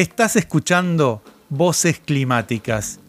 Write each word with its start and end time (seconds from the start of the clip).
Estás 0.00 0.34
escuchando 0.36 1.22
Voces 1.50 2.00
Climáticas. 2.00 3.00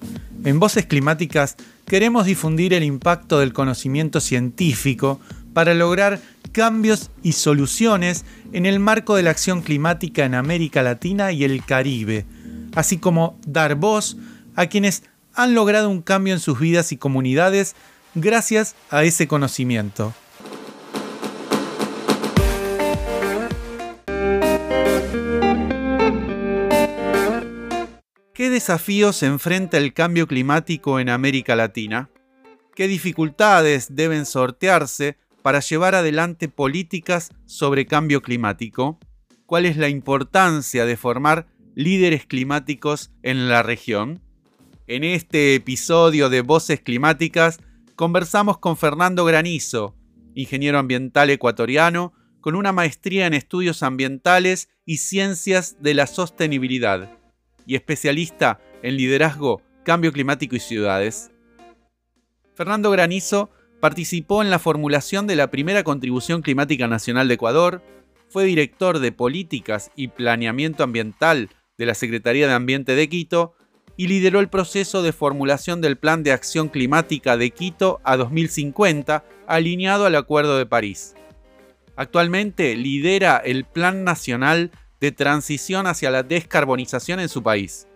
En 0.43 0.59
Voces 0.59 0.87
Climáticas 0.87 1.55
queremos 1.85 2.25
difundir 2.25 2.73
el 2.73 2.83
impacto 2.83 3.39
del 3.39 3.53
conocimiento 3.53 4.19
científico 4.19 5.21
para 5.53 5.73
lograr 5.73 6.19
cambios 6.51 7.09
y 7.23 7.31
soluciones 7.31 8.25
en 8.51 8.65
el 8.65 8.81
marco 8.81 9.15
de 9.15 9.23
la 9.23 9.29
acción 9.29 9.61
climática 9.61 10.25
en 10.25 10.35
América 10.35 10.83
Latina 10.83 11.31
y 11.31 11.45
el 11.45 11.63
Caribe, 11.63 12.25
así 12.75 12.97
como 12.97 13.39
dar 13.47 13.75
voz 13.75 14.17
a 14.57 14.65
quienes 14.65 15.03
han 15.33 15.55
logrado 15.55 15.89
un 15.89 16.01
cambio 16.01 16.33
en 16.33 16.41
sus 16.41 16.59
vidas 16.59 16.91
y 16.91 16.97
comunidades 16.97 17.73
gracias 18.15 18.75
a 18.89 19.05
ese 19.05 19.29
conocimiento. 19.29 20.13
¿Qué 28.41 28.49
desafíos 28.49 29.21
enfrenta 29.21 29.77
el 29.77 29.93
cambio 29.93 30.25
climático 30.25 30.99
en 30.99 31.09
América 31.09 31.55
Latina? 31.55 32.09
¿Qué 32.73 32.87
dificultades 32.87 33.95
deben 33.95 34.25
sortearse 34.25 35.15
para 35.43 35.59
llevar 35.59 35.93
adelante 35.93 36.49
políticas 36.49 37.29
sobre 37.45 37.85
cambio 37.85 38.23
climático? 38.23 38.97
¿Cuál 39.45 39.67
es 39.67 39.77
la 39.77 39.89
importancia 39.89 40.87
de 40.87 40.97
formar 40.97 41.45
líderes 41.75 42.25
climáticos 42.25 43.11
en 43.21 43.47
la 43.47 43.61
región? 43.61 44.23
En 44.87 45.03
este 45.03 45.53
episodio 45.53 46.27
de 46.29 46.41
Voces 46.41 46.81
Climáticas 46.81 47.59
conversamos 47.95 48.57
con 48.57 48.75
Fernando 48.75 49.23
Granizo, 49.23 49.95
ingeniero 50.33 50.79
ambiental 50.79 51.29
ecuatoriano 51.29 52.13
con 52.39 52.55
una 52.55 52.71
maestría 52.71 53.27
en 53.27 53.35
estudios 53.35 53.83
ambientales 53.83 54.67
y 54.83 54.97
ciencias 54.97 55.77
de 55.83 55.93
la 55.93 56.07
sostenibilidad 56.07 57.20
y 57.65 57.75
especialista 57.75 58.59
en 58.83 58.97
liderazgo, 58.97 59.61
cambio 59.83 60.11
climático 60.11 60.55
y 60.55 60.59
ciudades. 60.59 61.31
Fernando 62.55 62.91
Granizo 62.91 63.49
participó 63.79 64.41
en 64.41 64.49
la 64.49 64.59
formulación 64.59 65.27
de 65.27 65.35
la 65.35 65.49
primera 65.49 65.83
contribución 65.83 66.41
climática 66.41 66.87
nacional 66.87 67.27
de 67.27 67.33
Ecuador, 67.33 67.83
fue 68.29 68.45
director 68.45 68.99
de 68.99 69.11
políticas 69.11 69.91
y 69.95 70.07
planeamiento 70.07 70.83
ambiental 70.83 71.49
de 71.77 71.85
la 71.85 71.95
Secretaría 71.95 72.47
de 72.47 72.53
Ambiente 72.53 72.95
de 72.95 73.09
Quito 73.09 73.55
y 73.97 74.07
lideró 74.07 74.39
el 74.39 74.49
proceso 74.49 75.03
de 75.03 75.11
formulación 75.11 75.81
del 75.81 75.97
Plan 75.97 76.23
de 76.23 76.31
Acción 76.31 76.69
Climática 76.69 77.37
de 77.37 77.51
Quito 77.51 77.99
a 78.03 78.15
2050, 78.17 79.25
alineado 79.47 80.05
al 80.05 80.15
Acuerdo 80.15 80.57
de 80.57 80.65
París. 80.65 81.15
Actualmente 81.95 82.75
lidera 82.75 83.37
el 83.37 83.65
Plan 83.65 84.03
Nacional 84.03 84.71
de 85.01 85.11
transición 85.11 85.87
hacia 85.87 86.11
la 86.11 86.23
descarbonización 86.23 87.19
en 87.19 87.27
su 87.27 87.43
país. 87.43 87.87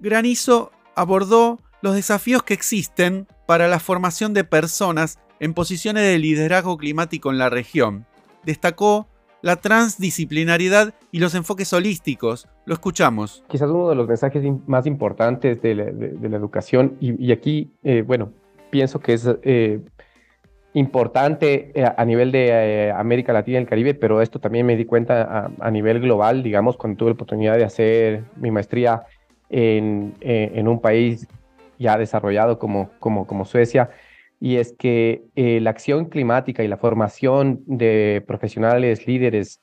Granizo 0.00 0.72
abordó 0.96 1.60
los 1.82 1.94
desafíos 1.94 2.42
que 2.42 2.54
existen 2.54 3.28
para 3.46 3.68
la 3.68 3.78
formación 3.78 4.34
de 4.34 4.44
personas 4.44 5.18
en 5.38 5.54
posiciones 5.54 6.02
de 6.04 6.18
liderazgo 6.18 6.76
climático 6.76 7.30
en 7.30 7.38
la 7.38 7.50
región. 7.50 8.06
Destacó 8.44 9.08
la 9.42 9.56
transdisciplinariedad 9.56 10.94
y 11.10 11.18
los 11.18 11.34
enfoques 11.34 11.72
holísticos. 11.72 12.48
Lo 12.64 12.74
escuchamos. 12.74 13.44
Quizás 13.48 13.68
uno 13.70 13.90
de 13.90 13.96
los 13.96 14.08
mensajes 14.08 14.42
más 14.66 14.86
importantes 14.86 15.60
de 15.60 15.74
la, 15.74 16.36
educación, 16.36 16.96
y, 17.00 17.32
aquí, 17.32 17.72
eh, 17.82 18.02
bueno, 18.02 18.32
pienso 18.70 19.00
que 19.00 19.14
es 19.14 19.28
eh, 19.42 19.80
importante 20.74 21.70
eh, 21.74 21.86
a 21.96 22.04
nivel 22.04 22.32
de 22.32 22.48
eh, 22.48 22.92
América 22.92 23.32
Latina 23.32 23.58
y 23.58 23.62
el 23.62 23.68
Caribe, 23.68 23.94
pero 23.94 24.22
esto 24.22 24.40
también 24.40 24.66
me 24.66 24.76
di 24.76 24.84
cuenta 24.84 25.52
a, 25.58 25.70
nivel 25.70 26.00
global, 26.00 26.42
digamos, 26.42 26.76
cuando 26.76 26.98
tuve 26.98 27.10
la 27.10 27.14
oportunidad 27.14 27.56
de 27.56 27.64
hacer 27.64 28.24
mi 28.36 28.50
maestría 28.50 29.02
en, 29.50 30.14
eh, 30.20 30.52
en 30.54 30.68
un 30.68 30.80
país 30.80 31.28
ya 31.78 31.98
desarrollado 31.98 32.58
como, 32.58 32.90
como, 33.00 33.44
Suecia, 33.44 33.90
y 34.40 34.56
es 34.56 34.72
que 34.72 35.22
la 35.34 35.70
acción 35.70 36.06
climática 36.06 36.64
y 36.64 36.68
la 36.68 36.76
formación 36.76 37.60
de 37.66 38.24
profesionales 38.26 39.06
líderes 39.06 39.60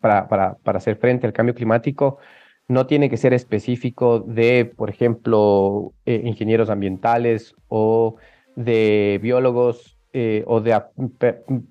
para, 0.00 0.28
para, 0.28 0.54
para 0.56 0.78
hacer 0.78 0.96
frente 0.96 1.26
al 1.26 1.32
cambio 1.32 1.54
climático 1.54 2.18
no 2.66 2.86
tiene 2.86 3.08
que 3.08 3.16
ser 3.16 3.34
específico 3.34 4.20
de, 4.20 4.64
por 4.64 4.90
ejemplo, 4.90 5.92
ingenieros 6.06 6.70
ambientales 6.70 7.54
o 7.68 8.16
de 8.58 9.20
biólogos 9.22 9.96
eh, 10.12 10.42
o 10.48 10.60
de 10.60 10.76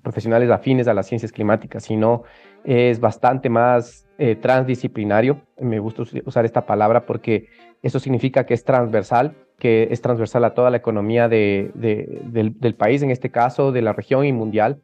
profesionales 0.02 0.50
afines 0.50 0.88
a 0.88 0.94
las 0.94 1.06
ciencias 1.06 1.32
climáticas, 1.32 1.84
sino 1.84 2.22
es 2.64 2.98
bastante 2.98 3.50
más 3.50 4.08
eh, 4.16 4.36
transdisciplinario. 4.36 5.42
Me 5.60 5.80
gusta 5.80 6.04
usar 6.24 6.46
esta 6.46 6.64
palabra 6.64 7.04
porque 7.04 7.48
eso 7.82 8.00
significa 8.00 8.46
que 8.46 8.54
es 8.54 8.64
transversal, 8.64 9.36
que 9.58 9.88
es 9.90 10.00
transversal 10.00 10.44
a 10.44 10.54
toda 10.54 10.70
la 10.70 10.78
economía 10.78 11.28
de, 11.28 11.70
del, 11.74 12.74
país, 12.74 13.02
en 13.02 13.10
este 13.10 13.30
caso, 13.30 13.70
de 13.70 13.82
la 13.82 13.92
región 13.92 14.24
y 14.24 14.32
mundial, 14.32 14.80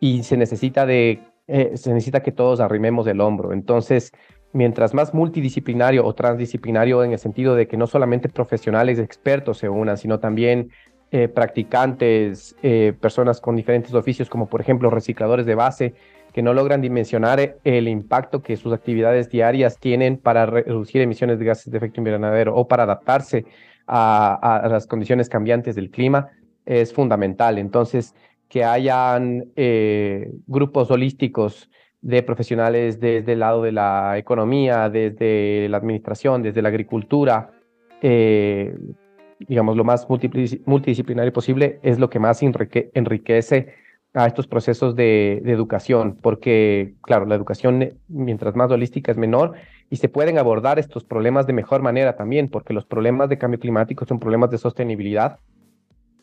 y 0.00 0.24
se 0.24 0.36
necesita, 0.36 0.84
de, 0.84 1.20
eh, 1.46 1.76
se 1.76 1.92
necesita 1.92 2.24
que 2.24 2.32
todos 2.32 2.58
arrimemos 2.58 3.06
el 3.06 3.20
hombro. 3.20 3.52
Entonces, 3.52 4.10
mientras 4.52 4.94
más 4.94 5.14
multidisciplinario 5.14 6.04
o 6.04 6.14
transdisciplinario 6.14 7.04
en 7.04 7.12
el 7.12 7.18
sentido 7.18 7.54
de 7.54 7.68
que 7.68 7.76
no 7.76 7.86
solamente 7.86 8.28
profesionales 8.28 8.98
expertos 8.98 9.58
se 9.58 9.68
unan, 9.68 9.96
sino 9.96 10.18
también 10.18 10.70
eh, 11.12 11.26
practicantes, 11.26 12.54
eh, 12.62 12.92
personas 13.00 13.40
con 13.40 13.56
diferentes 13.56 13.92
oficios, 13.94 14.30
como 14.30 14.46
por 14.46 14.60
ejemplo 14.60 14.90
recicladores 14.90 15.44
de 15.44 15.56
base, 15.56 15.94
que 16.32 16.40
no 16.40 16.54
logran 16.54 16.80
dimensionar 16.80 17.56
el 17.64 17.88
impacto 17.88 18.44
que 18.44 18.56
sus 18.56 18.72
actividades 18.72 19.28
diarias 19.28 19.78
tienen 19.78 20.18
para 20.18 20.46
reducir 20.46 21.02
emisiones 21.02 21.40
de 21.40 21.46
gases 21.46 21.72
de 21.72 21.78
efecto 21.78 21.98
invernadero 22.00 22.54
o 22.54 22.68
para 22.68 22.84
adaptarse 22.84 23.44
a, 23.88 24.68
las 24.70 24.86
condiciones 24.86 25.28
cambiantes 25.28 25.74
del 25.74 25.90
clima, 25.90 26.28
es 26.64 26.92
fundamental. 26.92 27.58
Entonces, 27.58 28.14
que 28.48 28.62
hayan 28.62 29.46
eh, 29.56 30.30
grupos 30.46 30.92
holísticos 30.92 31.70
de 32.02 32.22
profesionales 32.22 33.00
desde 33.00 33.32
el 33.32 33.40
lado 33.40 33.62
de 33.62 33.72
la 33.72 34.16
economía, 34.16 34.88
desde 34.88 35.68
la 35.68 35.78
administración, 35.78 36.40
desde 36.42 36.62
la 36.62 36.68
agricultura, 36.68 37.50
digamos, 39.48 39.76
lo 39.76 39.84
más 39.84 40.06
multidisciplinario 40.08 41.32
posible 41.32 41.80
es 41.82 41.98
lo 41.98 42.10
que 42.10 42.18
más 42.18 42.42
enriquece 42.42 43.74
a 44.12 44.26
estos 44.26 44.46
procesos 44.46 44.96
de, 44.96 45.42
educación, 45.46 46.18
porque, 46.20 46.94
claro, 47.02 47.26
la 47.26 47.36
educación, 47.36 47.94
mientras 48.08 48.56
más 48.56 48.70
holística, 48.70 49.12
es 49.12 49.18
menor 49.18 49.54
y 49.88 49.96
se 49.96 50.08
pueden 50.08 50.38
abordar 50.38 50.78
estos 50.78 51.04
problemas 51.04 51.46
de 51.46 51.52
mejor 51.52 51.82
manera 51.82 52.16
también, 52.16 52.48
porque 52.48 52.72
los 52.72 52.84
problemas 52.84 53.28
de 53.28 53.38
cambio 53.38 53.60
climático 53.60 54.04
son 54.04 54.18
problemas 54.18 54.50
de 54.50 54.58
sostenibilidad 54.58 55.38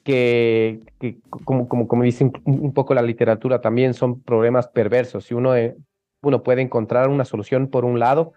que, 0.04 0.80
como, 1.44 1.68
como, 1.68 1.88
como 1.88 2.04
dice 2.04 2.32
un 2.46 2.74
poco 2.74 2.94
la 2.94 3.02
literatura, 3.02 3.60
también 3.60 3.94
son 3.94 4.22
problemas 4.22 4.68
perversos. 4.68 5.26
Si 5.26 5.34
uno, 5.34 5.54
eh, 5.56 5.76
uno 6.22 6.44
puede 6.44 6.62
encontrar 6.62 7.10
una 7.10 7.26
solución 7.26 7.68
por 7.68 7.84
un 7.84 8.00
lado, 8.00 8.34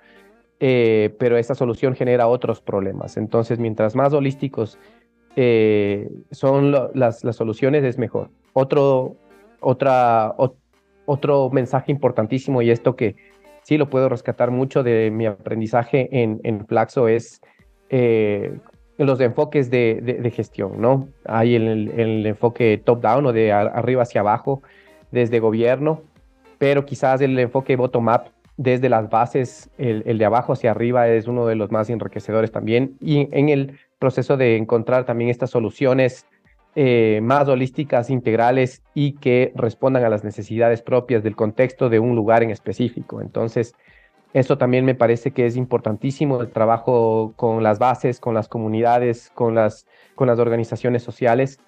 eh, 0.60 1.14
pero 1.18 1.38
esa 1.38 1.54
solución 1.54 1.94
genera 1.94 2.28
otros 2.28 2.60
problemas. 2.60 3.16
Entonces, 3.16 3.58
mientras 3.58 3.96
más 3.96 4.12
holísticos 4.12 4.78
eh, 5.36 6.10
son 6.30 6.70
las, 6.70 7.24
las, 7.24 7.36
soluciones, 7.36 7.82
es 7.82 7.96
mejor. 7.96 8.30
Otro, 8.52 9.16
otra, 9.60 10.34
otro 11.06 11.50
mensaje 11.50 11.90
importantísimo, 11.90 12.60
y 12.60 12.70
esto 12.70 12.94
que 12.94 13.16
sí 13.62 13.78
lo 13.78 13.88
puedo 13.88 14.10
rescatar 14.10 14.50
mucho 14.50 14.82
de 14.82 15.10
mi 15.10 15.26
aprendizaje 15.26 16.08
en, 16.12 16.40
en 16.44 16.66
Flaxo, 16.66 17.08
es 17.08 17.40
eh, 17.88 18.58
los 18.98 19.18
enfoques 19.20 19.70
de, 19.70 20.20
de, 20.20 20.30
gestión, 20.30 20.78
¿no? 20.78 21.08
Hay 21.24 21.54
el, 21.54 21.88
el 21.98 22.26
enfoque 22.26 22.76
top-down 22.84 23.24
o 23.24 23.32
de 23.32 23.50
arriba 23.50 24.02
hacia 24.02 24.20
abajo, 24.20 24.62
desde 25.10 25.40
gobierno, 25.40 26.02
pero 26.58 26.84
quizás 26.84 27.22
el 27.22 27.38
enfoque 27.38 27.76
bottom-up 27.76 28.30
desde 28.60 28.90
las 28.90 29.08
bases, 29.08 29.70
el, 29.78 30.18
de 30.18 30.24
abajo 30.26 30.52
hacia 30.52 30.72
arriba 30.72 31.08
es 31.08 31.26
uno 31.26 31.46
de 31.46 31.54
los 31.54 31.70
más 31.70 31.88
enriquecedores 31.88 32.52
también. 32.52 32.94
Y 33.00 33.26
en 33.32 33.48
el 33.48 33.78
proceso 33.98 34.36
de 34.36 34.58
encontrar 34.58 35.06
también 35.06 35.30
estas 35.30 35.48
soluciones 35.48 36.26
eh, 36.74 37.20
más 37.22 37.48
holísticas, 37.48 38.10
integrales 38.10 38.82
y 38.92 39.12
que 39.12 39.50
respondan 39.54 40.04
a 40.04 40.10
las 40.10 40.24
necesidades 40.24 40.82
propias 40.82 41.22
del 41.22 41.36
contexto 41.36 41.88
de 41.88 42.00
un 42.00 42.14
lugar 42.14 42.42
en 42.42 42.50
específico. 42.50 43.22
Entonces, 43.22 43.72
eso 44.34 44.58
también 44.58 44.84
me 44.84 44.94
parece 44.94 45.30
que 45.30 45.46
es 45.46 45.56
importantísimo, 45.56 46.42
el 46.42 46.50
trabajo 46.50 47.32
con 47.36 47.62
las 47.62 47.78
bases, 47.78 48.20
con 48.20 48.34
las 48.34 48.46
comunidades, 48.46 49.30
con 49.34 49.54
las, 49.54 49.86
con 50.14 50.26
las 50.26 50.38
organizaciones 50.38 51.02
sociales. 51.02 51.60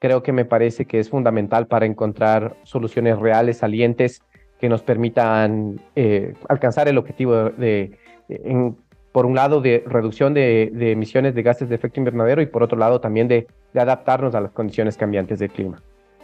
Creo 0.00 0.24
que 0.24 0.32
me 0.32 0.44
parece 0.44 0.84
que 0.84 0.98
es 0.98 1.10
fundamental 1.10 1.68
para 1.68 1.86
encontrar 1.86 2.56
soluciones 2.64 3.20
reales, 3.20 3.58
salientes, 3.58 4.22
que 4.60 4.68
nos 4.68 4.82
permitan 4.82 5.80
eh, 5.96 6.34
alcanzar 6.48 6.86
el 6.88 6.98
objetivo 6.98 7.50
de, 7.50 7.98
por 9.12 9.26
un 9.26 9.34
lado, 9.34 9.60
de 9.60 9.82
reducción 9.86 10.34
de, 10.34 10.70
emisiones 10.92 11.34
de 11.34 11.42
gases 11.42 11.68
de 11.68 11.74
efecto 11.74 12.00
invernadero 12.00 12.42
y 12.42 12.46
por 12.46 12.62
otro 12.62 12.78
lado 12.78 13.00
también 13.00 13.28
de, 13.28 13.46
adaptarnos 13.74 14.34
a 14.34 14.40
las 14.40 14.52
condiciones 14.52 14.96
cambiantes 14.96 15.38
del 15.38 15.50
clima. 15.50 15.82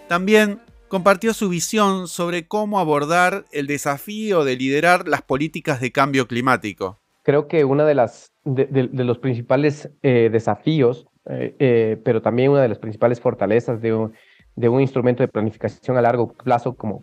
También 0.09 0.61
compartió 0.89 1.33
su 1.33 1.49
visión 1.49 2.09
sobre 2.09 2.47
cómo 2.47 2.79
abordar 2.79 3.45
el 3.53 3.67
desafío 3.67 4.45
de 4.45 4.57
liderar 4.57 5.09
las 5.09 5.23
políticas 5.23 5.81
de 5.81 5.93
cambio 5.93 6.27
climático. 6.27 6.99
Creo 7.23 7.49
que 7.49 7.65
uno 7.65 7.85
de, 7.85 7.95
las, 7.95 8.33
de, 8.45 8.89
los 8.93 9.19
principales 9.19 9.91
eh, 10.03 10.29
desafíos, 10.31 11.09
eh, 11.29 11.57
eh, 11.59 12.01
pero 12.05 12.23
también 12.23 12.53
una 12.53 12.63
de 12.63 12.69
las 12.69 12.79
principales 12.79 13.21
fortalezas 13.21 13.81
de 13.81 13.95
un, 13.95 14.13
de 14.55 14.69
un, 14.69 14.81
instrumento 14.81 15.25
de 15.25 15.29
planificación 15.29 15.97
a 15.97 16.03
largo 16.03 16.33
plazo, 16.33 16.77
como 16.77 17.03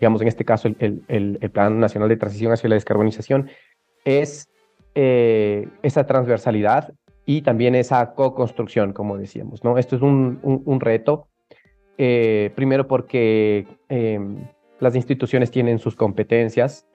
digamos 0.00 0.20
en 0.22 0.28
este 0.28 0.44
caso 0.44 0.68
el, 0.68 1.02
el, 1.08 1.38
el 1.40 1.50
Plan 1.50 1.80
Nacional 1.80 2.08
de 2.08 2.16
Transición 2.16 2.52
hacia 2.52 2.68
la 2.68 2.74
Descarbonización, 2.76 3.50
es 4.04 4.48
esa 4.94 6.06
transversalidad 6.06 6.94
y 7.26 7.42
también 7.42 7.74
esa 7.74 8.14
co-construcción, 8.14 8.94
como 8.94 9.18
decíamos. 9.18 9.62
¿no? 9.62 9.76
Esto 9.76 9.96
es 9.96 10.00
un, 10.00 10.40
un 10.42 10.80
reto 10.80 11.28
eh, 11.98 12.50
primero 12.54 12.86
porque 12.86 13.66
em, 13.88 14.46
las 14.80 14.94
instituciones 14.94 15.50
tienen 15.50 15.78
sus 15.78 15.96
competencias 15.96 16.86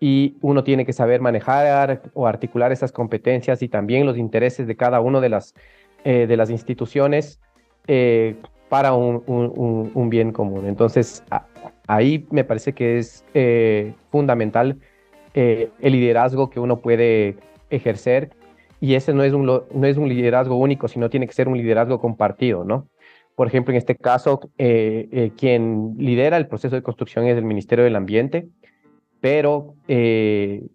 y 0.00 0.36
uno 0.42 0.64
tiene 0.64 0.84
que 0.84 0.92
saber 0.92 1.22
manejar 1.22 2.02
o 2.12 2.26
articular 2.26 2.70
esas 2.70 2.92
competencias 2.92 3.62
y 3.62 3.68
también 3.68 4.04
los 4.04 4.18
intereses 4.18 4.66
de 4.66 4.76
cada 4.76 5.00
una 5.00 5.20
de 5.20 5.30
las, 5.30 5.54
eh, 6.04 6.26
de 6.26 6.36
las 6.36 6.50
instituciones 6.50 7.40
eh, 7.86 8.36
para 8.68 8.92
un, 8.92 9.22
un, 9.26 10.10
bien 10.10 10.32
común. 10.32 10.66
Entonces, 10.66 11.24
ahí 11.86 12.26
me 12.30 12.44
parece 12.44 12.72
que 12.72 12.98
es 12.98 13.24
fundamental 14.10 14.78
el 15.34 15.70
liderazgo 15.80 16.48
que 16.50 16.60
uno 16.60 16.80
puede 16.80 17.36
ejercer 17.70 18.30
y 18.80 18.94
ese 18.94 19.14
no 19.14 19.22
es, 19.22 19.32
un, 19.32 19.46
no 19.46 19.86
es 19.86 19.96
un 19.96 20.08
liderazgo 20.08 20.56
único, 20.56 20.88
sino 20.88 21.08
tiene 21.08 21.26
que 21.26 21.32
ser 21.32 21.48
un 21.48 21.56
liderazgo 21.56 21.98
compartido, 21.98 22.64
¿no? 22.64 22.88
Por 23.34 23.46
ejemplo, 23.46 23.72
en 23.72 23.78
este 23.78 23.96
caso, 23.96 24.40
eh, 24.58 25.08
eh, 25.10 25.32
quien 25.36 25.94
lidera 25.98 26.36
el 26.36 26.46
proceso 26.46 26.76
de 26.76 26.82
construcción 26.82 27.26
es 27.26 27.36
el 27.36 27.44
Ministerio 27.44 27.84
del 27.84 27.96
Ambiente, 27.96 28.48
pero 29.20 29.74
eh, 29.88 30.66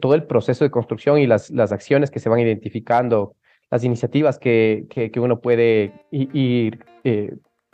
todo 0.00 0.14
el 0.14 0.24
proceso 0.24 0.64
de 0.64 0.70
construcción 0.70 1.18
y 1.18 1.26
las, 1.26 1.50
las 1.50 1.72
acciones 1.72 2.10
que 2.10 2.20
se 2.20 2.28
van 2.28 2.40
identificando, 2.40 3.34
las 3.70 3.84
iniciativas 3.84 4.38
que, 4.38 4.86
que, 4.88 5.20
uno 5.20 5.40
puede 5.40 5.92
ir 6.10 6.84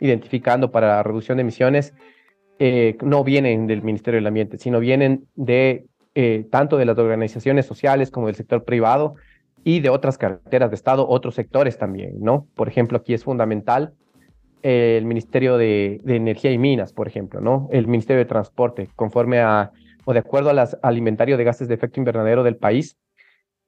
identificando 0.01 0.71
para 0.71 0.87
la 0.87 1.03
reducción 1.03 1.37
de 1.37 1.41
emisiones, 1.43 1.93
no 3.01 3.23
vienen 3.23 3.65
del 3.65 3.81
Ministerio 3.81 4.17
del 4.19 4.27
Ambiente, 4.27 4.57
sino 4.57 4.79
vienen 4.79 5.27
de 5.35 5.85
tanto 6.51 6.77
de 6.77 6.85
las 6.85 6.97
organizaciones 6.97 7.65
sociales 7.65 8.11
como 8.11 8.27
del 8.27 8.35
sector 8.35 8.65
privado, 8.65 9.15
y 9.63 9.79
de 9.79 9.89
otras 9.89 10.17
carteras 10.17 10.69
de 10.69 10.75
Estado, 10.75 11.07
otros 11.07 11.35
sectores 11.35 11.77
también, 11.77 12.19
¿no? 12.19 12.47
Por 12.55 12.67
ejemplo, 12.67 12.97
aquí 12.97 13.13
es 13.13 13.23
fundamental 13.23 13.93
el 14.63 15.05
Ministerio 15.05 15.57
de, 15.57 16.01
Energía 16.05 16.51
y 16.51 16.57
Minas, 16.57 16.93
por 16.93 17.07
ejemplo, 17.07 17.41
¿no? 17.41 17.67
El 17.71 17.87
Ministerio 17.87 18.19
de 18.19 18.25
Transporte, 18.25 18.89
conforme 18.95 19.39
a, 19.39 19.71
o 20.05 20.13
de 20.13 20.19
acuerdo 20.19 20.51
al 20.51 20.97
inventario 20.97 21.37
de 21.37 21.43
gases 21.43 21.67
de 21.67 21.73
efecto 21.73 21.99
invernadero 21.99 22.43
del 22.43 22.57
país, 22.57 22.97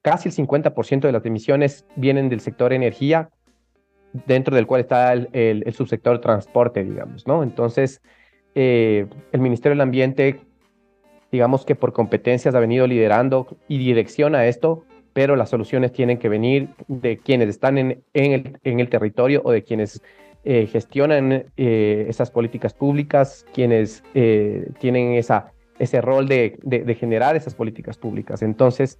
casi 0.02 0.28
el 0.28 0.34
50% 0.34 1.00
de 1.00 1.12
las 1.12 1.24
emisiones 1.24 1.86
vienen 1.96 2.28
del 2.28 2.40
sector 2.40 2.72
energía, 2.72 3.30
dentro 4.26 4.56
del 4.56 4.66
cual 4.66 4.80
está 4.80 5.12
el, 5.12 5.28
el, 5.32 5.74
subsector 5.74 6.20
transporte, 6.20 6.82
digamos, 6.82 7.26
¿no? 7.26 7.42
Entonces, 7.42 8.00
eh, 8.54 9.06
el 9.32 9.40
Ministerio 9.40 9.74
del 9.74 9.82
Ambiente, 9.82 10.40
digamos 11.30 11.66
que 11.66 11.74
por 11.74 11.92
competencias 11.92 12.54
ha 12.54 12.60
venido 12.60 12.86
liderando 12.86 13.46
y 13.68 13.78
direcciona 13.78 14.46
esto 14.46 14.84
pero 15.14 15.36
las 15.36 15.48
soluciones 15.48 15.92
tienen 15.92 16.18
que 16.18 16.28
venir 16.28 16.68
de 16.88 17.16
quienes 17.16 17.48
están 17.48 17.78
en, 17.78 18.02
en, 18.12 18.58
el, 18.80 18.88
territorio 18.90 19.40
o 19.44 19.52
de 19.52 19.62
quienes 19.62 20.02
eh, 20.44 20.66
gestionan 20.66 21.44
eh, 21.56 22.06
esas 22.08 22.30
políticas 22.30 22.74
públicas, 22.74 23.46
quienes 23.54 24.02
eh, 24.14 24.68
tienen 24.80 25.14
esa, 25.14 25.52
ese 25.78 26.00
rol 26.00 26.26
de, 26.28 26.58
de, 26.62 26.94
generar 26.96 27.36
esas 27.36 27.54
políticas 27.54 27.96
públicas. 27.96 28.42
Entonces, 28.42 28.98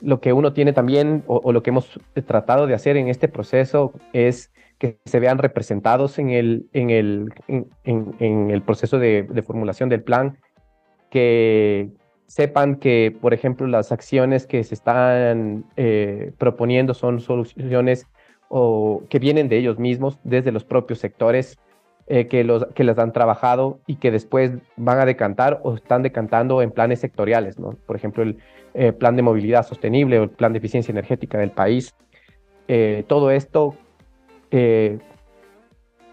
lo 0.00 0.20
que 0.20 0.32
uno 0.32 0.52
tiene 0.52 0.72
también, 0.72 1.24
o, 1.26 1.52
lo 1.52 1.62
que 1.62 1.70
hemos 1.70 2.00
tratado 2.26 2.66
de 2.66 2.74
hacer 2.74 2.96
en 2.96 3.08
este 3.08 3.28
proceso, 3.28 3.92
es 4.12 4.52
que 4.78 4.98
se 5.04 5.20
vean 5.20 5.38
representados 5.38 6.18
en 6.18 6.30
el, 6.30 6.66
en 6.72 6.90
el, 6.90 7.32
en, 7.48 8.50
el 8.50 8.62
proceso 8.62 8.98
de, 8.98 9.22
de 9.22 9.42
formulación 9.42 9.88
del 9.88 10.02
plan, 10.02 10.38
que, 11.10 11.92
sepan 12.26 12.76
que, 12.76 13.16
por 13.20 13.34
ejemplo, 13.34 13.66
las 13.66 13.92
acciones 13.92 14.46
que 14.46 14.64
se 14.64 14.74
están 14.74 15.64
eh, 15.76 16.32
proponiendo 16.38 16.94
son 16.94 17.20
soluciones 17.20 18.06
o 18.48 19.02
que 19.08 19.18
vienen 19.18 19.48
de 19.48 19.58
ellos 19.58 19.78
mismos, 19.78 20.18
desde 20.24 20.52
los 20.52 20.64
propios 20.64 20.98
sectores 20.98 21.58
eh, 22.06 22.28
que, 22.28 22.44
los, 22.44 22.66
que 22.74 22.84
las 22.84 22.98
han 22.98 23.12
trabajado 23.12 23.80
y 23.86 23.96
que 23.96 24.10
después 24.10 24.52
van 24.76 24.98
a 24.98 25.04
decantar 25.04 25.60
o 25.62 25.74
están 25.74 26.02
decantando 26.02 26.62
en 26.62 26.70
planes 26.70 27.00
sectoriales, 27.00 27.58
¿no? 27.58 27.76
Por 27.86 27.96
ejemplo, 27.96 28.22
el 28.22 28.38
eh, 28.74 28.92
plan 28.92 29.16
de 29.16 29.22
movilidad 29.22 29.66
sostenible 29.66 30.18
o 30.18 30.24
el 30.24 30.30
plan 30.30 30.52
de 30.52 30.58
eficiencia 30.58 30.92
energética 30.92 31.38
del 31.38 31.50
país. 31.50 31.94
todo 33.06 33.30
esto 33.30 33.74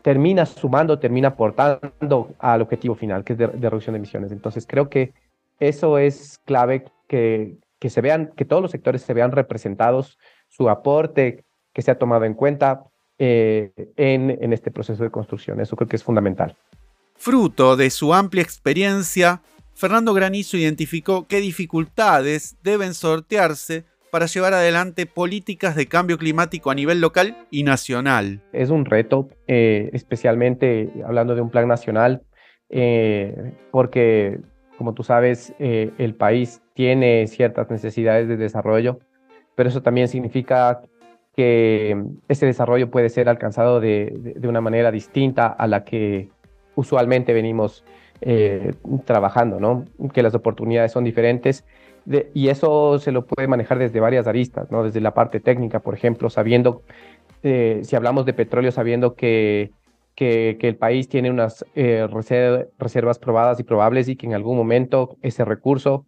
termina 0.01 0.45
sumando, 0.45 0.99
termina 0.99 1.29
aportando 1.29 2.33
al 2.39 2.61
objetivo 2.61 2.95
final, 2.95 3.23
que 3.23 3.33
es 3.33 3.39
de 3.39 3.47
reducción 3.47 3.93
de 3.93 3.99
emisiones. 3.99 4.31
Entonces, 4.31 4.65
creo 4.67 4.89
que 4.89 5.13
eso 5.59 5.97
es 5.99 6.39
clave 6.45 6.85
que, 7.07 7.57
que 7.81 7.89
se 7.89 8.01
vean, 8.01 8.31
que 8.35 8.45
todos 8.45 8.61
los 8.61 8.71
sectores 8.71 9.01
se 9.01 9.13
vean 9.13 9.31
representados, 9.31 10.19
su 10.47 10.69
aporte 10.69 11.45
que 11.73 11.81
se 11.81 11.89
ha 11.89 11.97
tomado 11.97 12.25
en 12.25 12.35
cuenta 12.35 12.83
eh, 13.23 13.71
en, 13.97 14.31
en 14.31 14.51
este 14.51 14.71
proceso 14.71 15.03
de 15.03 15.11
construcción. 15.11 15.59
Eso 15.61 15.75
creo 15.75 15.87
que 15.87 15.95
es 15.95 16.03
fundamental. 16.03 16.57
Fruto 17.15 17.75
de 17.75 17.91
su 17.91 18.15
amplia 18.15 18.41
experiencia, 18.41 19.43
Fernando 19.75 20.15
Granizo 20.15 20.57
identificó 20.57 21.27
qué 21.27 21.39
dificultades 21.39 22.57
deben 22.63 22.95
sortearse 22.95 23.85
para 24.11 24.25
llevar 24.25 24.55
adelante 24.55 25.05
políticas 25.05 25.75
de 25.75 25.85
cambio 25.85 26.17
climático 26.17 26.71
a 26.71 26.75
nivel 26.75 26.99
local 26.99 27.37
y 27.51 27.61
nacional. 27.61 28.41
Es 28.53 28.71
un 28.71 28.85
reto, 28.85 29.29
eh, 29.45 29.91
especialmente 29.93 30.91
hablando 31.05 31.35
de 31.35 31.41
un 31.41 31.51
plan 31.51 31.67
nacional, 31.67 32.23
eh, 32.69 33.53
porque 33.69 34.39
como 34.79 34.95
tú 34.95 35.03
sabes, 35.03 35.53
eh, 35.59 35.91
el 35.99 36.15
país 36.15 36.63
tiene 36.73 37.27
ciertas 37.27 37.69
necesidades 37.69 38.27
de 38.27 38.35
desarrollo, 38.35 38.97
pero 39.53 39.69
eso 39.69 39.83
también 39.83 40.07
significa 40.07 40.81
que 41.41 41.99
ese 42.27 42.45
desarrollo 42.45 42.91
puede 42.91 43.09
ser 43.09 43.27
alcanzado 43.27 43.79
de, 43.79 44.35
una 44.43 44.61
manera 44.61 44.91
distinta 44.91 45.47
a 45.47 45.65
la 45.65 45.83
que 45.83 46.29
usualmente 46.75 47.33
venimos 47.33 47.83
eh, 48.21 48.73
trabajando, 49.05 49.59
¿no? 49.59 49.85
Que 50.13 50.21
las 50.21 50.35
oportunidades 50.35 50.91
son 50.91 51.03
diferentes 51.03 51.65
y 52.35 52.49
eso 52.49 52.99
se 52.99 53.11
lo 53.11 53.25
puede 53.25 53.47
manejar 53.47 53.79
desde 53.79 53.99
varias 53.99 54.27
aristas, 54.27 54.69
¿no? 54.69 54.83
Desde 54.83 55.01
la 55.01 55.15
parte 55.15 55.39
técnica, 55.39 55.79
por 55.79 55.95
ejemplo, 55.95 56.29
sabiendo, 56.29 56.83
eh, 57.41 57.79
si 57.85 57.95
hablamos 57.95 58.27
de 58.27 58.33
petróleo, 58.33 58.71
sabiendo 58.71 59.15
que 59.15 59.71
que, 60.13 60.55
el 60.61 60.75
país 60.75 61.09
tiene 61.09 61.31
unas 61.31 61.65
eh, 61.73 62.07
reservas 62.77 63.17
probadas 63.17 63.59
y 63.59 63.63
probables 63.63 64.07
y 64.07 64.15
que 64.15 64.27
en 64.27 64.35
algún 64.35 64.55
momento 64.55 65.17
ese 65.23 65.43
recurso 65.43 66.05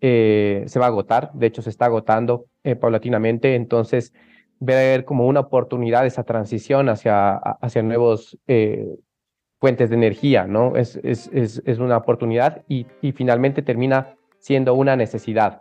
se 0.00 0.78
va 0.80 0.86
a 0.86 0.88
agotar. 0.88 1.30
De 1.34 1.46
hecho, 1.46 1.62
se 1.62 1.70
está 1.70 1.84
agotando 1.84 2.46
paulatinamente. 2.80 3.54
Entonces, 3.54 4.12
ver 4.64 5.04
como 5.04 5.26
una 5.26 5.40
oportunidad 5.40 6.06
esa 6.06 6.24
transición 6.24 6.88
hacia, 6.88 7.34
hacia 7.34 7.82
nuevos 7.82 8.38
fuentes 9.58 9.90
de 9.90 9.96
energía, 9.96 10.46
¿no? 10.46 10.76
Es, 10.76 10.96
es, 11.02 11.30
es, 11.32 11.78
una 11.78 11.96
oportunidad 11.96 12.64
y, 12.68 12.86
y, 13.00 13.12
finalmente 13.12 13.62
termina 13.62 14.16
siendo 14.38 14.74
una 14.74 14.96
necesidad. 14.96 15.60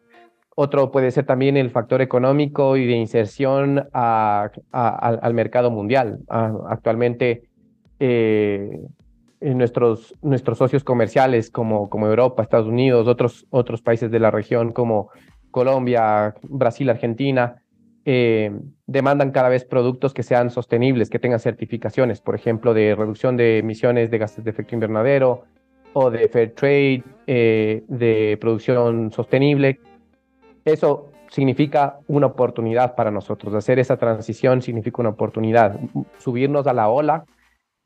Otro 0.56 0.92
puede 0.92 1.12
ser 1.12 1.26
también 1.26 1.56
el 1.56 1.70
factor 1.70 2.02
económico 2.02 2.78
y 2.78 2.86
de 2.86 2.94
inserción 2.94 3.88
al 3.94 5.34
mercado 5.34 5.72
mundial. 5.72 6.20
Actualmente, 6.30 7.44
eh, 8.00 8.82
nuestros, 9.40 10.16
nuestros 10.22 10.58
socios 10.58 10.84
comerciales 10.84 11.50
como, 11.52 11.90
como 11.90 12.08
Europa, 12.08 12.44
Estados 12.44 12.68
Unidos, 12.68 13.08
otros, 13.08 13.46
otros 13.50 13.82
países 13.82 14.12
de 14.12 14.20
la 14.20 14.32
región 14.32 14.72
como 14.72 15.10
Colombia, 15.52 16.34
Brasil, 16.44 16.90
Argentina, 16.90 17.61
eh, 18.06 18.52
demandan 18.88 19.32
cada 19.32 19.50
vez 19.50 19.64
productos 19.64 20.14
que 20.14 20.24
sean 20.24 20.50
sostenibles, 20.50 21.10
que 21.10 21.20
tengan 21.20 21.40
certificaciones, 21.40 22.20
por 22.22 22.36
ejemplo, 22.36 22.74
de 22.74 22.96
reducción 22.96 23.38
de 23.38 23.60
emisiones 23.60 24.10
de 24.10 24.18
gases 24.18 24.44
de 24.44 24.52
efecto 24.52 24.76
invernadero 24.76 25.44
o 25.94 26.10
de 26.10 26.28
fair 26.28 26.56
trade, 26.56 27.04
eh, 27.28 27.84
de 27.88 28.38
producción 28.42 29.12
sostenible. 29.12 29.80
Eso 30.66 31.12
significa 31.30 32.00
una 32.08 32.28
oportunidad 32.28 32.96
para 32.96 33.12
nosotros. 33.12 33.54
Hacer 33.54 33.80
esa 33.80 33.98
transición 33.98 34.62
significa 34.62 35.02
una 35.02 35.10
oportunidad. 35.10 35.80
Subirnos 36.18 36.68
a 36.68 36.74
la 36.74 36.90
ola 36.90 37.26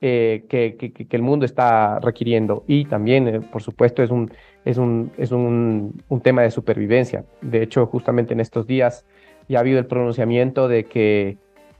eh, 0.01 0.45
que, 0.49 1.07
el 1.09 1.21
mundo 1.21 1.45
está 1.45 1.99
requiriendo. 1.99 2.63
Y 2.67 2.85
también, 2.85 3.47
por 3.51 3.61
supuesto, 3.61 4.01
es, 4.03 4.11
un, 4.11 4.31
es, 4.63 4.77
un, 4.77 5.11
es 5.17 5.31
un, 5.31 6.03
un, 6.09 6.21
tema 6.21 6.41
de 6.41 6.51
supervivencia. 6.51 7.25
De 7.41 7.63
hecho, 7.63 7.85
justamente 7.85 8.33
en 8.33 8.39
estos 8.39 8.67
días 8.67 9.05
ya 9.47 9.59
ha 9.59 9.61
habido 9.61 9.79
el 9.79 9.85
pronunciamiento 9.85 10.67
de 10.67 10.85
que 10.85 11.37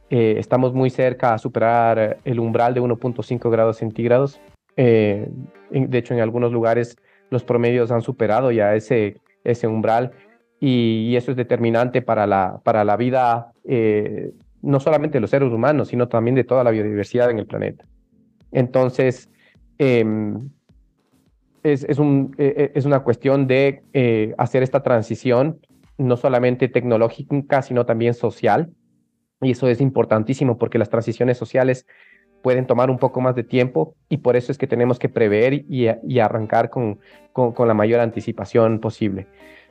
eh, 0.10 0.36
estamos 0.38 0.74
muy 0.74 0.90
cerca 0.90 1.34
a 1.34 1.38
superar 1.38 2.20
el 2.24 2.40
umbral 2.40 2.74
de 2.74 2.82
1.5 2.82 3.50
grados 3.50 3.78
centígrados. 3.78 4.40
Eh, 4.78 5.28
de 5.72 5.98
hecho, 5.98 6.14
en 6.14 6.20
algunos 6.20 6.52
lugares 6.52 6.98
los 7.32 7.44
promedios 7.44 7.92
han 7.92 8.02
superado 8.02 8.52
ya 8.52 8.76
ese, 8.76 9.18
ese 9.44 9.68
umbral 9.68 10.12
y, 10.60 11.16
eso 11.16 11.32
es 11.32 11.38
determinante 11.38 12.02
para 12.02 12.28
la, 12.28 12.62
para 12.64 12.84
la 12.86 12.98
vida, 12.98 13.52
eh, 13.64 14.32
no 14.62 14.80
solamente 14.80 15.18
de 15.18 15.22
los 15.22 15.32
seres 15.32 15.52
humanos, 15.52 15.88
sino 15.88 16.08
también 16.08 16.36
de 16.36 16.44
toda 16.44 16.64
la 16.64 16.72
biodiversidad 16.72 17.32
en 17.32 17.40
el 17.40 17.48
planeta. 17.48 17.86
Entonces, 18.52 19.30
em, 19.80 20.50
es, 21.64 21.84
es, 21.84 21.98
un, 21.98 22.36
es, 22.38 22.86
una 22.86 23.00
cuestión 23.00 23.48
de 23.48 23.82
hacer 24.38 24.62
esta 24.62 24.84
transición, 24.84 25.60
no 25.98 26.18
solamente 26.18 26.68
tecnológica, 26.68 27.62
sino 27.62 27.86
también 27.86 28.14
social 28.14 28.74
y 29.42 29.52
eso 29.52 29.68
es 29.68 29.82
importantísimo 29.82 30.58
porque 30.58 30.78
las 30.78 30.90
transiciones 30.90 31.38
sociales 31.38 31.86
pueden 32.42 32.68
tomar 32.68 32.90
un 32.90 33.00
poco 33.00 33.22
más 33.22 33.36
de 33.36 33.44
tiempo 33.44 33.96
y 34.08 34.18
por 34.18 34.36
eso 34.36 34.52
es 34.52 34.58
que 34.58 34.68
tenemos 34.68 35.00
que 35.00 35.10
prever 35.10 35.66
y, 35.68 35.88
arrancar 36.20 36.70
con, 36.70 37.00
con, 37.34 37.68
la 37.68 37.74
mayor 37.74 38.00
anticipación 38.00 38.80
posible. 38.80 39.28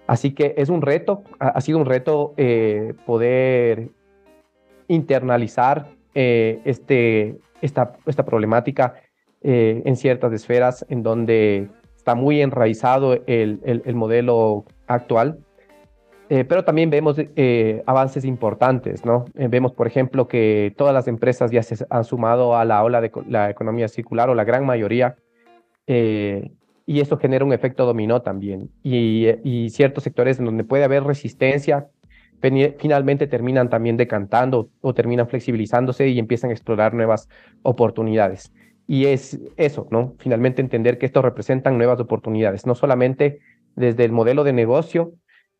Así 0.07 0.35
que 0.35 0.55
es 0.57 0.69
un 0.69 0.83
reto, 0.83 1.23
ha, 1.39 1.61
sido 1.61 1.79
un 1.79 1.87
reto 1.87 2.35
eh, 2.37 2.95
poder 3.07 3.91
internalizar 4.89 5.87
eh, 6.15 6.61
este, 6.65 7.39
esta, 7.63 7.93
esta 8.07 8.25
problemática 8.25 8.95
eh, 9.43 9.83
en 9.85 9.97
ciertas 9.97 10.33
esferas 10.33 10.85
en 10.89 11.03
donde 11.03 11.69
está 11.97 12.15
muy 12.15 12.43
enraizado 12.43 13.15
el, 13.27 13.61
el 13.65 13.95
modelo 13.95 14.65
actual 14.89 15.39
eh, 16.31 16.45
pero 16.45 16.65
también 16.65 16.91
vemos 16.91 17.17
eh, 17.19 17.83
avances 17.87 18.25
importantes, 18.25 19.05
¿no? 19.05 19.27
Eh, 19.35 19.49
vemos, 19.49 19.73
por 19.73 19.87
ejemplo, 19.87 20.27
que 20.27 20.75
todas 20.77 20.95
las 20.95 21.07
empresas 21.07 21.51
ya 21.51 21.63
se 21.63 21.85
han 21.91 22.05
sumado 22.05 22.57
a 22.57 22.65
la 22.65 22.83
ola 22.83 23.01
de 23.01 23.13
la 23.29 23.51
economía 23.51 23.89
circular, 23.89 24.31
o 24.31 24.35
la 24.35 24.45
gran 24.45 24.65
mayoría, 24.65 25.17
y 25.87 27.01
eso 27.01 27.19
genera 27.19 27.45
un 27.45 27.53
efecto 27.53 27.85
dominó 27.85 28.23
también. 28.23 28.71
Y, 28.83 29.29
y, 29.45 29.69
ciertos 29.71 30.05
sectores 30.05 30.39
en 30.39 30.47
donde 30.47 30.65
puede 30.65 30.85
haber 30.85 31.05
resistencia, 31.05 31.89
finalmente 32.79 33.27
terminan 33.27 33.69
también 33.69 33.97
decantando 33.97 34.71
o 34.81 34.95
terminan 34.95 35.29
flexibilizándose 35.29 36.09
y 36.09 36.19
empiezan 36.19 36.51
a 36.51 36.53
explorar 36.55 36.95
nuevas 36.95 37.29
oportunidades. 37.63 38.53
Y 38.87 39.07
es 39.07 39.41
eso, 39.57 39.87
¿no? 39.91 40.15
Finalmente 40.19 40.63
entender 40.63 40.99
que 40.99 41.07
esto 41.07 41.23
representan 41.23 41.77
nuevas 41.77 42.01
oportunidades, 42.01 42.67
no 42.67 42.75
solamente 42.75 43.41
desde 43.77 44.05
el 44.05 44.13
modelo 44.13 44.45
de 44.45 44.53
negocio, 44.53 45.15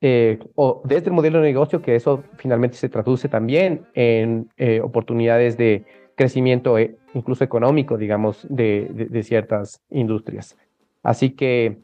eh, 0.07 0.39
o 0.55 0.83
desde 0.85 1.07
el 1.07 1.15
modelo 1.15 1.39
de 1.41 1.47
negocio, 1.47 1.81
que 1.81 1.97
eso 1.97 2.25
finalmente 2.37 2.77
se 2.77 2.91
traduce 2.91 3.27
también 3.27 3.87
en 3.95 4.51
eh, 4.59 4.83
oportunidades 4.83 5.57
de 5.57 5.87
crecimiento, 6.15 6.77
eh, 6.77 6.99
incluso 7.15 7.43
económico, 7.43 7.97
digamos, 7.97 8.47
de, 8.51 9.23
ciertas 9.23 9.81
industrias. 9.89 10.59
Así 11.03 11.31
que 11.31 11.79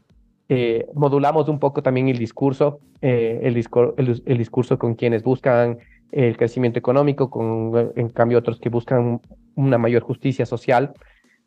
modulamos 0.92 1.48
un 1.48 1.58
poco 1.58 1.82
también 1.82 2.08
el 2.08 2.18
discurso, 2.18 2.80
el, 3.00 3.56
el, 4.26 4.36
discurso 4.36 4.78
con 4.78 4.96
quienes 4.96 5.22
buscan 5.22 5.78
el 6.12 6.36
crecimiento 6.36 6.78
económico, 6.78 7.30
con 7.30 7.92
en 7.96 8.10
cambio 8.10 8.36
otros 8.36 8.60
que 8.60 8.68
buscan 8.68 9.22
una 9.54 9.78
mayor 9.78 10.02
justicia 10.02 10.44
social, 10.44 10.92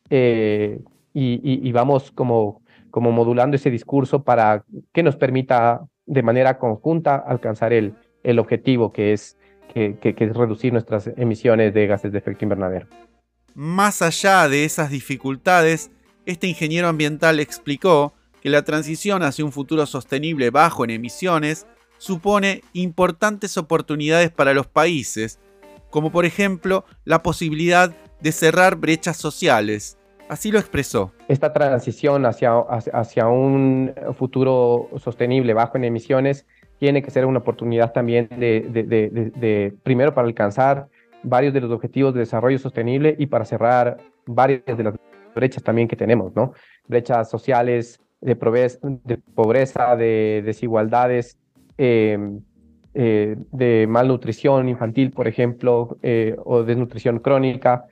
y, 0.10 0.80
y, 1.14 1.72
vamos 1.72 2.12
como, 2.12 2.64
como 2.90 3.12
modulando 3.12 3.58
ese 3.58 3.70
discurso 3.70 4.24
para 4.24 4.64
que 4.92 5.04
nos 5.04 5.16
permita 5.18 5.88
de 6.06 6.24
manera 6.24 6.58
conjunta 6.58 7.16
alcanzar 7.16 7.74
el, 7.74 7.96
el 8.24 8.40
objetivo 8.40 8.92
que 8.92 9.14
es, 9.14 9.38
que, 9.74 9.98
es 10.02 10.36
reducir 10.36 10.74
nuestras 10.74 11.08
emisiones 11.18 11.74
de 11.74 11.88
gases 11.88 12.12
de 12.12 12.18
efecto 12.18 12.46
invernadero. 12.46 12.88
Más 13.56 14.02
allá 14.02 14.48
de 14.48 14.66
esas 14.66 14.90
dificultades, 14.90 15.92
este 16.26 16.48
ingeniero 16.48 16.88
ambiental 16.88 17.40
explicó 17.40 18.14
que 18.42 18.50
la 18.50 18.64
transición 18.64 19.24
hacia 19.24 19.46
un 19.46 19.52
futuro 19.52 19.86
sostenible 19.86 20.50
bajo 20.50 20.84
en 20.84 20.90
emisiones 20.90 21.68
supone 21.98 22.62
importantes 22.74 23.58
oportunidades 23.58 24.32
para 24.32 24.54
los 24.54 24.68
países, 24.68 25.40
como 25.90 26.12
por 26.12 26.26
ejemplo 26.26 26.86
la 27.06 27.24
posibilidad 27.24 27.96
de 28.20 28.32
cerrar 28.32 28.76
brechas 28.76 29.18
sociales, 29.18 29.98
Así 30.34 30.52
lo 30.52 30.58
expresó. 30.58 31.12
Esta 31.28 31.54
transición 31.54 32.26
hacia, 32.26 32.58
hacia, 32.58 33.28
un 33.28 33.94
futuro 34.18 34.90
sostenible, 34.98 35.54
bajo 35.54 35.78
en 35.78 35.84
emisiones, 35.84 36.48
tiene 36.80 37.04
que 37.04 37.12
ser 37.12 37.28
una 37.28 37.38
oportunidad 37.38 37.94
también 37.94 38.28
de, 38.30 38.62
de, 38.72 39.76
primero, 39.84 40.16
para 40.16 40.28
alcanzar 40.28 40.88
varios 41.22 41.54
de 41.54 41.62
los 41.62 41.70
objetivos 41.70 42.16
de 42.16 42.22
desarrollo 42.22 42.58
sostenible 42.58 43.16
y 43.20 43.28
para 43.28 43.46
cerrar 43.46 43.98
varias 44.26 44.76
de 44.76 44.84
las 44.84 44.96
brechas 45.36 45.62
también 45.62 45.88
que 45.88 45.96
tenemos, 45.96 46.36
¿no? 46.36 46.54
Brechas 46.88 47.30
sociales, 47.30 48.00
de, 48.20 48.34
de 48.34 49.18
pobreza, 49.36 49.96
de 49.96 50.42
desigualdades, 50.44 51.38
em, 51.78 52.42
eh, 52.96 53.36
de 53.52 53.86
malnutrición 53.88 54.68
infantil, 54.68 55.12
por 55.12 55.28
ejemplo, 55.28 56.00
eh, 56.02 56.36
o 56.44 56.64
desnutrición 56.64 57.20
crónica, 57.20 57.86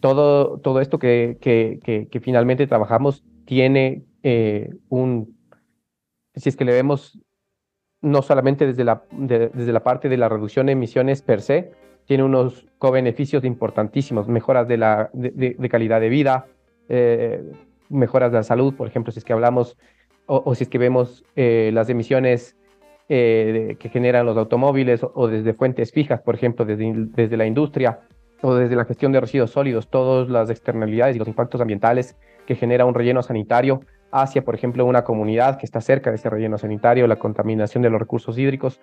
todo, 0.00 0.58
todo 0.58 0.80
esto 0.80 0.98
que, 0.98 1.38
que, 1.40 2.20
finalmente 2.20 2.66
trabajamos 2.66 3.24
tiene 3.44 4.04
eh, 4.22 4.70
un, 4.88 5.36
si 6.34 6.48
es 6.48 6.56
que 6.56 6.64
le 6.64 6.72
vemos 6.72 7.18
no 8.00 8.22
solamente 8.22 8.66
desde 8.66 8.84
la, 8.84 9.02
desde 9.10 9.72
la 9.72 9.82
parte 9.82 10.08
de 10.08 10.16
la 10.16 10.28
reducción 10.28 10.66
de 10.66 10.72
emisiones 10.72 11.22
per 11.22 11.40
se, 11.40 11.72
tiene 12.04 12.22
unos 12.22 12.66
co-beneficios 12.78 13.44
importantísimos, 13.44 14.28
mejoras 14.28 14.68
de, 14.68 14.76
la, 14.76 15.10
de, 15.12 15.68
calidad 15.68 16.00
de 16.00 16.08
vida, 16.08 16.46
eh, 16.88 17.42
mejoras 17.88 18.30
de 18.30 18.38
la 18.38 18.44
salud, 18.44 18.74
por 18.74 18.86
ejemplo, 18.86 19.12
si 19.12 19.18
es 19.18 19.24
que 19.24 19.32
hablamos 19.32 19.76
o, 20.26 20.54
si 20.54 20.64
es 20.64 20.70
que 20.70 20.78
vemos 20.78 21.24
eh, 21.36 21.70
las 21.72 21.88
emisiones 21.88 22.54
que 23.08 23.90
generan 23.90 24.26
los 24.26 24.36
automóviles 24.36 25.00
o, 25.02 25.28
desde 25.28 25.54
fuentes 25.54 25.92
fijas, 25.92 26.20
por 26.20 26.34
ejemplo, 26.34 26.66
desde, 26.66 26.92
desde 26.94 27.38
la 27.38 27.46
industria, 27.46 28.00
o 28.42 28.54
desde 28.54 28.76
la 28.76 28.84
gestión 28.84 29.12
de 29.12 29.20
residuos 29.20 29.50
sólidos, 29.50 29.88
todas 29.88 30.28
las 30.28 30.50
externalidades 30.50 31.16
y 31.16 31.18
los 31.18 31.28
impactos 31.28 31.60
ambientales 31.60 32.16
que 32.46 32.54
genera 32.54 32.84
un 32.84 32.94
relleno 32.94 33.22
sanitario 33.22 33.80
hacia, 34.10 34.44
por 34.44 34.54
ejemplo, 34.54 34.86
una 34.86 35.04
comunidad 35.04 35.58
que 35.58 35.66
está 35.66 35.80
cerca 35.80 36.10
de 36.10 36.16
ese 36.16 36.30
relleno 36.30 36.56
sanitario, 36.56 37.06
la 37.06 37.18
contaminación 37.18 37.82
de 37.82 37.90
los 37.90 38.00
recursos 38.00 38.38
hídricos, 38.38 38.80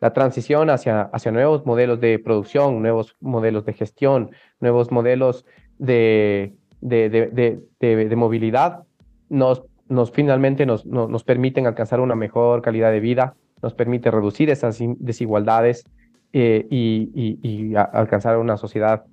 la 0.00 0.12
transición 0.12 0.70
hacia, 0.70 1.02
hacia 1.12 1.32
nuevos 1.32 1.66
modelos 1.66 2.00
de 2.00 2.18
producción, 2.18 2.80
nuevos 2.80 3.16
modelos 3.20 3.64
de 3.64 3.72
gestión, 3.72 4.30
nuevos 4.60 4.92
modelos 4.92 5.44
de, 5.78 6.54
de, 6.80 7.08
de, 7.10 8.08
de 8.08 8.16
movilidad, 8.16 8.84
nos, 9.28 9.64
nos 9.88 10.12
finalmente 10.12 10.66
nos, 10.66 10.86
nos 10.86 11.24
permiten 11.24 11.66
alcanzar 11.66 12.00
una 12.00 12.14
mejor 12.14 12.62
calidad 12.62 12.92
de 12.92 13.00
vida, 13.00 13.34
nos 13.62 13.74
permite 13.74 14.10
reducir 14.10 14.50
esas 14.50 14.78
desigualdades 14.98 15.84
eh, 16.32 16.66
y, 16.70 17.74
alcanzar 17.74 18.38
una 18.38 18.56
sociedad 18.56 19.04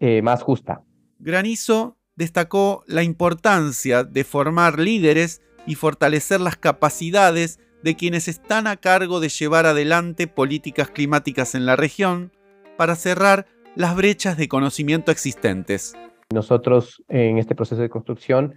eh, 0.00 0.22
más 0.22 0.42
justa. 0.42 0.82
Granizo 1.18 1.96
destacó 2.16 2.82
la 2.86 3.02
importancia 3.02 4.04
de 4.04 4.24
formar 4.24 4.78
líderes 4.78 5.40
y 5.66 5.74
fortalecer 5.74 6.40
las 6.40 6.56
capacidades 6.56 7.60
de 7.82 7.94
quienes 7.94 8.26
están 8.26 8.66
a 8.66 8.76
cargo 8.76 9.20
de 9.20 9.28
llevar 9.28 9.66
adelante 9.66 10.26
políticas 10.26 10.90
climáticas 10.90 11.54
en 11.54 11.66
la 11.66 11.76
región 11.76 12.32
para 12.76 12.96
cerrar 12.96 13.46
las 13.76 13.94
brechas 13.94 14.36
de 14.36 14.48
conocimiento 14.48 15.12
existentes. 15.12 15.94
Nosotros 16.32 17.02
en 17.08 17.38
este 17.38 17.54
proceso 17.54 17.80
de 17.80 17.88
construcción 17.88 18.54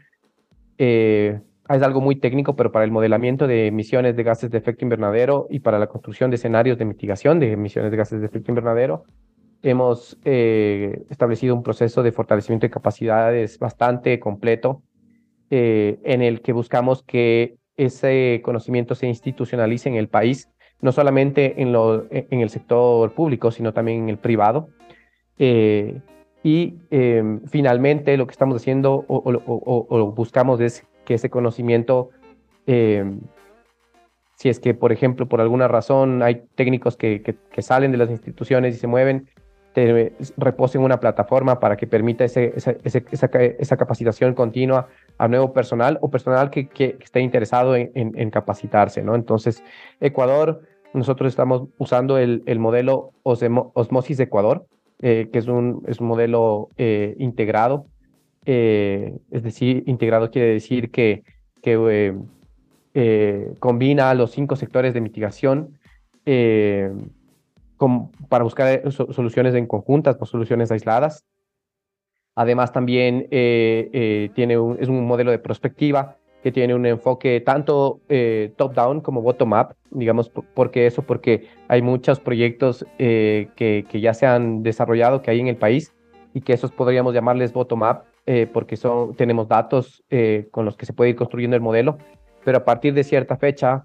eh, 0.78 1.40
es 1.70 1.82
algo 1.82 2.02
muy 2.02 2.16
técnico, 2.16 2.56
pero 2.56 2.72
para 2.72 2.86
el 2.86 2.92
modelamiento 2.92 3.48
de 3.48 3.68
emisiones 3.68 4.16
de 4.16 4.24
gases 4.24 4.52
de 4.52 4.58
efecto 4.58 4.84
invernadero 4.84 5.48
y 5.50 5.60
para 5.60 5.80
la 5.80 5.88
construcción 5.88 6.30
de 6.30 6.36
escenarios 6.36 6.78
de 6.78 6.86
mitigación 6.86 7.40
de 7.40 7.52
emisiones 7.54 7.92
de 7.92 7.98
gases 7.98 8.20
de 8.20 8.28
efecto 8.28 8.52
invernadero, 8.52 9.04
hemos 9.62 10.18
eh, 10.26 11.04
establecido 11.10 11.56
un 11.56 11.64
proceso 11.64 12.04
de 12.04 12.12
fortalecimiento 12.12 12.66
de 12.66 12.72
capacidades 12.72 13.60
bastante 13.60 14.20
completo 14.20 14.82
eh, 15.50 16.00
en 16.04 16.22
el 16.22 16.42
que 16.42 16.54
buscamos 16.54 17.04
que 17.04 17.58
ese 17.78 18.42
conocimiento 18.44 18.96
se 18.96 19.08
institucionalice 19.08 19.88
en 19.88 19.96
el 19.96 20.10
país, 20.10 20.50
no 20.82 20.92
solamente 20.92 21.62
en, 21.62 21.72
lo, 21.72 22.08
en 22.10 22.42
el 22.42 22.50
sector 22.50 23.14
público, 23.14 23.52
sino 23.52 23.74
también 23.74 24.04
en 24.04 24.10
el 24.10 24.18
privado. 24.18 24.70
Eh, 25.38 26.02
y 26.44 26.74
finalmente 27.52 28.18
lo 28.18 28.26
que 28.26 28.32
estamos 28.32 28.56
haciendo 28.56 29.06
o, 29.08 29.22
o 29.46 30.12
buscamos 30.12 30.60
es 30.60 30.84
que 31.12 31.16
ese 31.16 31.30
conocimiento, 31.30 32.10
eh, 32.68 33.04
si 34.36 34.48
es 34.48 34.62
que, 34.62 34.74
por 34.74 34.94
ejemplo, 34.94 35.28
por 35.28 35.42
alguna 35.42 35.68
razón 35.68 36.24
hay 36.24 36.44
técnicos 36.56 36.96
que, 36.96 37.36
salen 37.60 37.92
de 37.92 37.98
las 37.98 38.10
instituciones 38.10 38.76
y 38.76 38.80
se 38.80 38.88
mueven, 38.88 39.28
te 39.74 40.14
reposen 40.38 40.82
una 40.82 41.02
plataforma 41.02 41.60
para 41.60 41.76
que 41.76 41.86
permita 41.86 42.24
ese, 42.24 42.54
esa, 42.56 42.76
esa, 42.82 43.78
capacitación 43.78 44.34
continua 44.34 44.88
a 45.18 45.28
nuevo 45.28 45.52
personal 45.52 45.98
o 46.02 46.10
personal 46.10 46.50
que, 46.50 46.70
esté 47.02 47.20
interesado 47.20 47.76
en, 47.76 48.30
capacitarse, 48.30 49.02
¿no? 49.02 49.16
Entonces, 49.16 49.64
Ecuador, 50.00 50.62
nosotros 50.94 51.30
estamos 51.30 51.68
usando 51.78 52.18
el, 52.18 52.42
el 52.46 52.60
modelo 52.60 53.12
Osmosis 53.24 54.20
Ecuador, 54.22 54.66
que 55.00 55.30
es 55.34 55.48
un, 55.48 55.84
es 55.88 56.00
un 56.00 56.08
modelo 56.08 56.70
integrado. 56.78 57.86
Es 58.46 59.44
decir, 59.44 59.84
integrado 59.86 60.32
quiere 60.32 60.54
decir 60.54 60.92
que, 60.92 61.24
que 61.62 62.16
combina 63.60 64.14
los 64.14 64.32
cinco 64.32 64.56
sectores 64.56 64.94
de 64.94 65.02
mitigación 65.02 65.80
para 68.30 68.44
buscar 68.44 68.92
soluciones 68.92 69.56
en 69.56 69.68
conjuntas, 69.68 70.18
o 70.20 70.26
soluciones 70.26 70.72
aisladas. 70.72 71.26
Además, 72.36 72.72
también 72.72 73.28
tiene 73.30 74.54
es 74.80 74.90
un 74.90 75.06
modelo 75.06 75.32
de 75.32 75.40
prospectiva 75.40 76.18
que 76.42 76.52
tiene 76.52 76.74
un 76.74 76.86
enfoque 76.86 77.40
tanto 77.42 78.02
eh, 78.10 78.54
top-down 78.58 79.02
como 79.02 79.22
bottom-up, 79.22 79.76
digamos, 79.92 80.30
porque 80.30 80.88
eso, 80.88 81.04
porque 81.04 81.48
hay 81.68 81.82
muchos 81.82 82.20
proyectos 82.20 82.86
eh, 82.98 83.50
que, 83.56 83.86
que, 83.88 84.02
ya 84.02 84.14
se 84.14 84.26
han 84.26 84.64
desarrollado, 84.64 85.22
que 85.22 85.32
hay 85.32 85.40
en 85.40 85.48
el 85.48 85.58
país, 85.58 85.94
y 86.34 86.42
que 86.42 86.54
esos 86.54 86.72
podríamos 86.72 87.14
llamarles 87.14 87.54
bottom-up, 87.54 88.04
eh, 88.26 88.48
porque 88.52 88.78
son, 88.78 89.16
tenemos 89.16 89.48
datos 89.48 90.04
con 90.52 90.66
los 90.66 90.78
que 90.78 90.86
se 90.86 90.94
puede 90.94 91.12
ir 91.12 91.16
construyendo 91.16 91.56
el 91.56 91.62
modelo, 91.62 91.98
pero 92.44 92.60
a 92.60 92.66
partir 92.66 92.94
de 92.94 93.04
cierta 93.04 93.38
fecha, 93.38 93.84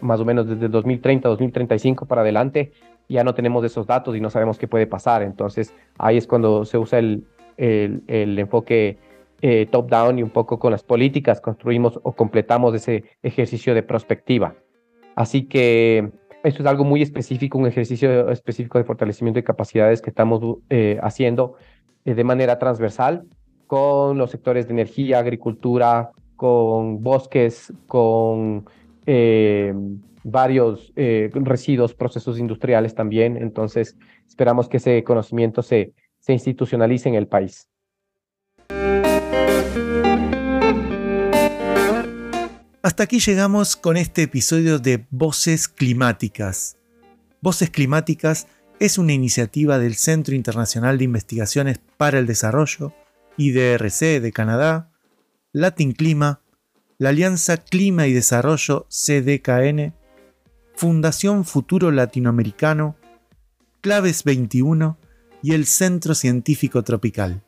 más 0.00 0.20
o 0.20 0.24
menos 0.24 0.48
desde 0.48 0.68
2030, 0.68 1.28
2035 1.28 2.06
para 2.06 2.22
adelante, 2.22 2.72
ya 3.08 3.24
no 3.24 3.34
tenemos 3.34 3.64
esos 3.64 3.86
datos 3.86 4.16
y 4.16 4.20
no 4.20 4.30
sabemos 4.30 4.58
qué 4.58 4.68
puede 4.68 4.86
pasar. 4.86 5.22
Entonces, 5.22 5.74
ahí 5.98 6.16
es 6.16 6.26
cuando 6.26 6.64
se 6.64 6.78
usa 6.78 6.98
el, 6.98 7.24
el, 7.56 8.02
el 8.06 8.38
enfoque 8.38 8.98
eh, 9.42 9.66
top-down 9.70 10.18
y 10.18 10.22
un 10.22 10.30
poco 10.30 10.58
con 10.58 10.72
las 10.72 10.82
políticas 10.82 11.42
construimos 11.42 12.00
o 12.02 12.12
completamos 12.12 12.74
ese 12.74 13.04
ejercicio 13.22 13.74
de 13.74 13.82
prospectiva. 13.82 14.54
Así 15.14 15.46
que 15.46 16.10
esto 16.42 16.62
es 16.62 16.66
algo 16.66 16.84
muy 16.84 17.02
específico, 17.02 17.58
un 17.58 17.66
ejercicio 17.66 18.30
específico 18.30 18.78
de 18.78 18.84
fortalecimiento 18.84 19.38
de 19.38 19.44
capacidades 19.44 20.00
que 20.00 20.08
estamos 20.08 20.42
eh, 20.70 20.98
haciendo 21.02 21.56
eh, 22.06 22.14
de 22.14 22.24
manera 22.24 22.58
transversal 22.58 23.26
con 23.66 24.18
los 24.18 24.30
sectores 24.30 24.66
de 24.66 24.72
energía, 24.72 25.18
agricultura, 25.18 26.10
con 26.36 27.02
bosques, 27.02 27.72
con 27.86 28.66
varios 30.24 30.92
residuos, 30.94 31.94
procesos 31.94 32.38
industriales 32.38 32.94
también. 32.94 33.36
Entonces, 33.36 33.96
esperamos 34.26 34.68
que 34.68 34.78
ese 34.78 35.02
conocimiento 35.04 35.62
se, 35.62 35.92
se 36.18 36.32
institucionalice 36.32 37.08
en 37.08 37.14
el 37.14 37.26
país. 37.26 37.68
Hasta 42.82 43.02
aquí 43.02 43.18
llegamos 43.18 43.74
con 43.74 43.96
este 43.96 44.22
episodio 44.22 44.78
de 44.78 45.06
Voces 45.10 45.66
Climáticas. 45.66 46.78
Voces 47.40 47.70
Climáticas 47.70 48.46
es 48.78 48.98
una 48.98 49.12
iniciativa 49.12 49.78
del 49.78 49.94
Centro 49.94 50.34
Internacional 50.36 50.96
de 50.98 51.04
Investigaciones 51.04 51.80
para 51.96 52.18
el 52.18 52.26
Desarrollo, 52.26 52.92
IDRC 53.36 54.20
de 54.20 54.32
Canadá, 54.32 54.90
Latin 55.52 55.92
Clima, 55.92 56.42
la 56.98 57.10
Alianza 57.10 57.56
Clima 57.56 58.06
y 58.06 58.12
Desarrollo 58.12 58.86
CDKN, 58.90 59.94
Fundación 60.74 61.44
Futuro 61.44 61.90
Latinoamericano, 61.90 62.96
Claves 63.80 64.24
21 64.24 64.98
y 65.42 65.54
el 65.54 65.66
Centro 65.66 66.14
Científico 66.14 66.82
Tropical. 66.82 67.45